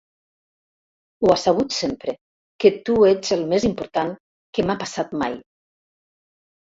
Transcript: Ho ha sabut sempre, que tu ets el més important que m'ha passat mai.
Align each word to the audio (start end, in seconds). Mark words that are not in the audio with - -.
Ho 1.25 1.33
ha 1.33 1.35
sabut 1.41 1.75
sempre, 1.81 2.15
que 2.63 2.71
tu 2.89 2.95
ets 3.11 3.35
el 3.37 3.45
més 3.55 3.69
important 3.73 4.11
que 4.59 4.67
m'ha 4.67 4.79
passat 4.85 5.15
mai. 5.25 5.37